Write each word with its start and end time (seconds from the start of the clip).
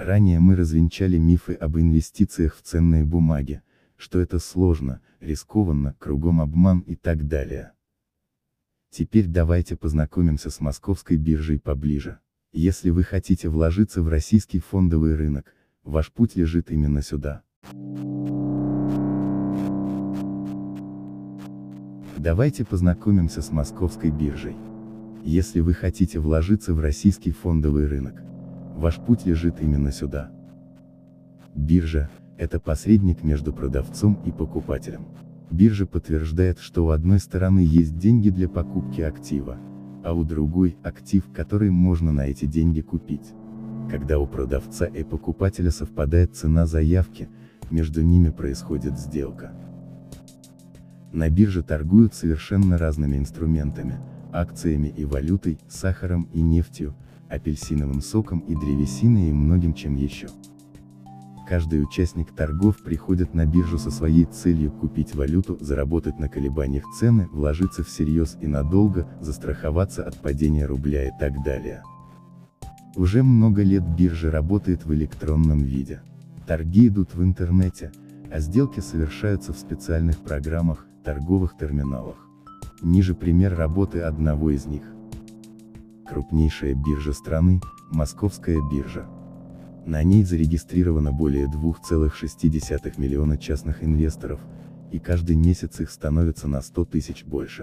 Ранее 0.00 0.40
мы 0.40 0.56
развенчали 0.56 1.18
мифы 1.18 1.52
об 1.52 1.76
инвестициях 1.76 2.56
в 2.56 2.62
ценные 2.62 3.04
бумаги, 3.04 3.60
что 3.98 4.18
это 4.18 4.38
сложно, 4.38 5.02
рискованно, 5.20 5.94
кругом 5.98 6.40
обман 6.40 6.78
и 6.80 6.96
так 6.96 7.28
далее. 7.28 7.72
Теперь 8.88 9.26
давайте 9.26 9.76
познакомимся 9.76 10.48
с 10.48 10.58
московской 10.58 11.18
биржей 11.18 11.60
поближе. 11.60 12.18
Если 12.50 12.88
вы 12.88 13.02
хотите 13.02 13.50
вложиться 13.50 14.00
в 14.00 14.08
российский 14.08 14.58
фондовый 14.58 15.14
рынок, 15.16 15.54
ваш 15.84 16.10
путь 16.10 16.34
лежит 16.34 16.70
именно 16.70 17.02
сюда. 17.02 17.42
Давайте 22.16 22.64
познакомимся 22.64 23.42
с 23.42 23.50
московской 23.50 24.10
биржей. 24.10 24.56
Если 25.24 25.60
вы 25.60 25.74
хотите 25.74 26.20
вложиться 26.20 26.72
в 26.72 26.80
российский 26.80 27.32
фондовый 27.32 27.86
рынок, 27.86 28.29
ваш 28.80 28.96
путь 28.96 29.26
лежит 29.26 29.60
именно 29.60 29.92
сюда. 29.92 30.30
Биржа– 31.54 32.08
это 32.38 32.58
посредник 32.58 33.22
между 33.22 33.52
продавцом 33.52 34.18
и 34.24 34.32
покупателем. 34.32 35.06
Биржа 35.50 35.86
подтверждает, 35.86 36.58
что 36.58 36.86
у 36.86 36.88
одной 36.88 37.18
стороны 37.18 37.60
есть 37.60 37.98
деньги 37.98 38.30
для 38.30 38.48
покупки 38.48 39.02
актива, 39.02 39.58
а 40.02 40.14
у 40.14 40.24
другой– 40.24 40.76
актив, 40.82 41.24
который 41.34 41.70
можно 41.70 42.12
на 42.12 42.26
эти 42.26 42.46
деньги 42.46 42.80
купить. 42.80 43.34
Когда 43.90 44.18
у 44.18 44.26
продавца 44.26 44.86
и 44.86 45.02
покупателя 45.02 45.70
совпадает 45.70 46.34
цена 46.34 46.66
заявки, 46.66 47.28
между 47.70 48.02
ними 48.02 48.30
происходит 48.30 48.98
сделка. 48.98 49.52
На 51.12 51.28
бирже 51.28 51.62
торгуют 51.62 52.14
совершенно 52.14 52.78
разными 52.78 53.16
инструментами, 53.16 53.96
акциями 54.32 54.88
и 54.88 55.04
валютой, 55.04 55.58
сахаром 55.68 56.28
и 56.32 56.40
нефтью, 56.40 56.94
апельсиновым 57.30 58.00
соком 58.00 58.40
и 58.40 58.54
древесиной 58.54 59.28
и 59.28 59.32
многим 59.32 59.72
чем 59.72 59.96
еще. 59.96 60.28
Каждый 61.48 61.82
участник 61.82 62.30
торгов 62.30 62.78
приходит 62.78 63.34
на 63.34 63.44
биржу 63.44 63.76
со 63.76 63.90
своей 63.90 64.24
целью 64.24 64.70
купить 64.70 65.16
валюту, 65.16 65.58
заработать 65.60 66.18
на 66.20 66.28
колебаниях 66.28 66.84
цены, 66.96 67.28
вложиться 67.32 67.82
всерьез 67.82 68.38
и 68.40 68.46
надолго, 68.46 69.08
застраховаться 69.20 70.04
от 70.04 70.16
падения 70.16 70.66
рубля 70.66 71.08
и 71.08 71.10
так 71.18 71.42
далее. 71.42 71.82
Уже 72.94 73.24
много 73.24 73.62
лет 73.62 73.82
биржа 73.82 74.30
работает 74.30 74.84
в 74.84 74.94
электронном 74.94 75.58
виде. 75.60 76.02
Торги 76.46 76.86
идут 76.86 77.14
в 77.14 77.22
интернете, 77.24 77.90
а 78.32 78.38
сделки 78.38 78.78
совершаются 78.78 79.52
в 79.52 79.58
специальных 79.58 80.18
программах, 80.18 80.86
торговых 81.04 81.56
терминалах. 81.58 82.16
Ниже 82.80 83.14
пример 83.14 83.56
работы 83.56 84.00
одного 84.02 84.50
из 84.50 84.66
них. 84.66 84.82
Крупнейшая 86.10 86.74
биржа 86.74 87.12
страны, 87.12 87.60
Московская 87.92 88.58
биржа. 88.68 89.06
На 89.86 90.02
ней 90.02 90.24
зарегистрировано 90.24 91.12
более 91.12 91.46
2,6 91.46 93.00
миллиона 93.00 93.38
частных 93.38 93.84
инвесторов, 93.84 94.40
и 94.90 94.98
каждый 94.98 95.36
месяц 95.36 95.78
их 95.78 95.88
становится 95.88 96.48
на 96.48 96.62
100 96.62 96.84
тысяч 96.86 97.24
больше. 97.24 97.62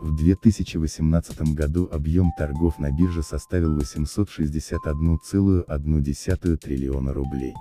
В 0.00 0.16
2018 0.16 1.52
году 1.52 1.86
объем 1.92 2.32
торгов 2.38 2.78
на 2.78 2.90
бирже 2.90 3.22
составил 3.22 3.78
861,1 3.78 6.56
триллиона 6.56 7.12
рублей. 7.12 7.52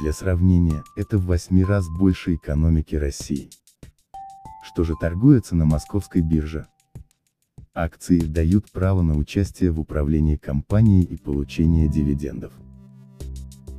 Для 0.00 0.12
сравнения, 0.12 0.84
это 0.96 1.18
в 1.18 1.26
8 1.26 1.64
раз 1.64 1.88
больше 1.98 2.36
экономики 2.36 2.94
России. 2.94 3.50
Что 4.62 4.84
же 4.84 4.94
торгуется 4.94 5.56
на 5.56 5.64
московской 5.64 6.22
бирже? 6.22 6.68
Акции 7.74 8.18
дают 8.18 8.70
право 8.70 9.02
на 9.02 9.16
участие 9.16 9.70
в 9.70 9.80
управлении 9.80 10.36
компанией 10.36 11.04
и 11.04 11.16
получение 11.16 11.88
дивидендов. 11.88 12.52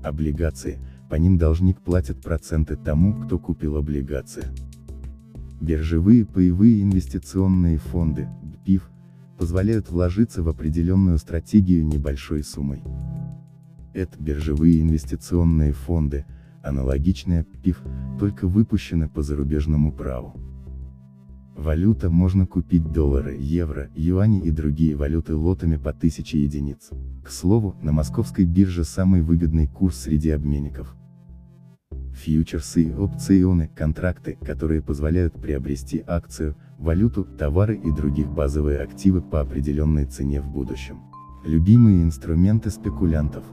Облигации, 0.04 0.80
по 1.10 1.16
ним 1.16 1.38
должник 1.38 1.82
платит 1.82 2.22
проценты 2.22 2.76
тому, 2.76 3.14
кто 3.14 3.40
купил 3.40 3.76
облигации. 3.76 4.46
Биржевые 5.60 6.26
паевые 6.26 6.82
инвестиционные 6.84 7.78
фонды, 7.78 8.30
БПИФ, 8.44 8.90
позволяют 9.38 9.90
вложиться 9.90 10.44
в 10.44 10.50
определенную 10.50 11.18
стратегию 11.18 11.86
небольшой 11.86 12.44
суммой. 12.44 12.82
Это 13.94 14.22
биржевые 14.22 14.82
инвестиционные 14.82 15.74
фонды, 15.74 16.26
аналогичные 16.64 17.44
ПИФ, 17.44 17.82
только 18.20 18.48
выпущены 18.48 19.10
по 19.10 19.22
зарубежному 19.22 19.92
праву. 19.92 20.49
Валюта 21.60 22.10
можно 22.10 22.46
купить 22.46 22.90
доллары, 22.90 23.36
евро, 23.38 23.90
юани 23.94 24.40
и 24.40 24.50
другие 24.50 24.96
валюты 24.96 25.36
лотами 25.36 25.76
по 25.76 25.90
1000 25.90 26.38
единиц. 26.38 26.92
К 27.22 27.30
слову, 27.30 27.76
на 27.82 27.92
московской 27.92 28.46
бирже 28.46 28.86
самый 28.86 29.22
выгодный 29.22 29.68
курс 29.68 29.98
среди 29.98 30.30
обменников. 30.30 30.96
Фьючерсы 32.14 32.84
и 32.84 32.94
опционы, 32.94 33.70
контракты, 33.76 34.38
которые 34.42 34.82
позволяют 34.82 35.34
приобрести 35.34 36.02
акцию, 36.08 36.56
валюту, 36.78 37.26
товары 37.26 37.76
и 37.76 37.92
других 37.92 38.30
базовые 38.30 38.80
активы 38.80 39.22
по 39.22 39.42
определенной 39.42 40.06
цене 40.06 40.40
в 40.40 40.50
будущем. 40.50 41.02
Любимые 41.44 42.04
инструменты 42.04 42.70
спекулянтов. 42.70 43.44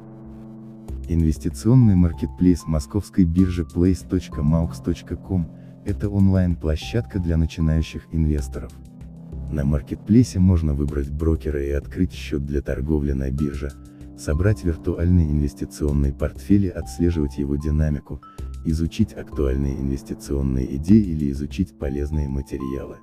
Инвестиционный 1.09 1.97
маркетплейс 1.97 2.69
московской 2.69 3.25
биржи 3.25 3.65
place.maux.com 3.65 5.66
это 5.87 6.09
онлайн-площадка 6.11 7.21
для 7.21 7.37
начинающих 7.37 8.09
инвесторов. 8.11 8.73
На 9.53 9.65
маркетплейсе 9.65 10.41
можно 10.41 10.75
выбрать 10.75 11.11
брокера 11.11 11.63
и 11.63 11.71
открыть 11.71 12.13
счет 12.13 12.45
для 12.45 12.61
торговли 12.61 13.13
на 13.13 13.31
бирже, 13.31 13.71
собрать 14.19 14.65
виртуальный 14.65 15.25
инвестиционный 15.25 16.13
портфель 16.13 16.67
и 16.67 16.71
отслеживать 16.71 17.39
его 17.39 17.55
динамику, 17.55 18.21
изучить 18.65 19.13
актуальные 19.13 19.79
инвестиционные 19.79 20.77
идеи 20.77 21.05
или 21.05 21.31
изучить 21.31 21.79
полезные 21.79 22.29
материалы. 22.29 22.97